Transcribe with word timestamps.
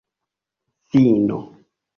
fino 0.95 1.37